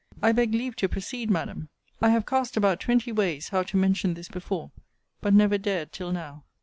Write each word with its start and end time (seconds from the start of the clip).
I 0.19 0.31
beg 0.31 0.51
leave 0.51 0.75
to 0.77 0.89
proceed, 0.89 1.29
Madam: 1.29 1.69
I 2.01 2.09
have 2.09 2.25
cast 2.25 2.57
about 2.57 2.79
twenty 2.79 3.11
ways 3.11 3.49
how 3.49 3.61
to 3.61 3.77
mention 3.77 4.15
this 4.15 4.29
before, 4.29 4.71
but 5.21 5.31
never 5.31 5.59
dared 5.59 5.91
till 5.91 6.11
now. 6.11 6.43